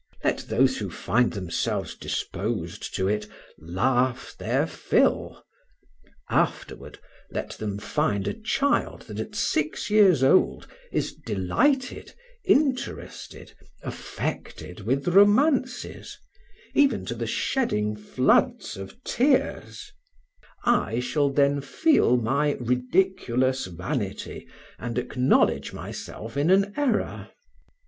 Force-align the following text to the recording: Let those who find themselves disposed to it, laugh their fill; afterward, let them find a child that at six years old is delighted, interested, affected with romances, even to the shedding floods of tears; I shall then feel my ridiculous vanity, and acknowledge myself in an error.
Let 0.23 0.39
those 0.49 0.79
who 0.79 0.89
find 0.89 1.31
themselves 1.33 1.93
disposed 1.93 2.95
to 2.95 3.07
it, 3.07 3.27
laugh 3.59 4.33
their 4.35 4.65
fill; 4.65 5.43
afterward, 6.27 6.97
let 7.29 7.51
them 7.51 7.77
find 7.77 8.27
a 8.27 8.33
child 8.33 9.03
that 9.03 9.19
at 9.19 9.35
six 9.35 9.91
years 9.91 10.23
old 10.23 10.65
is 10.91 11.13
delighted, 11.13 12.15
interested, 12.43 13.53
affected 13.83 14.79
with 14.79 15.07
romances, 15.07 16.17
even 16.73 17.05
to 17.05 17.13
the 17.13 17.27
shedding 17.27 17.95
floods 17.95 18.77
of 18.77 19.03
tears; 19.03 19.91
I 20.63 20.99
shall 20.99 21.29
then 21.29 21.61
feel 21.61 22.17
my 22.17 22.53
ridiculous 22.53 23.67
vanity, 23.67 24.47
and 24.79 24.97
acknowledge 24.97 25.73
myself 25.73 26.37
in 26.37 26.49
an 26.49 26.73
error. 26.75 27.29